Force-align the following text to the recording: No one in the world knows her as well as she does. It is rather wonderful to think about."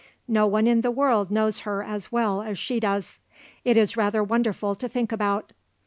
No 0.27 0.47
one 0.47 0.65
in 0.65 0.81
the 0.81 0.89
world 0.89 1.29
knows 1.29 1.59
her 1.59 1.83
as 1.83 2.11
well 2.11 2.41
as 2.41 2.57
she 2.57 2.79
does. 2.79 3.19
It 3.63 3.77
is 3.77 3.95
rather 3.95 4.23
wonderful 4.23 4.73
to 4.73 4.89
think 4.89 5.11
about." 5.11 5.51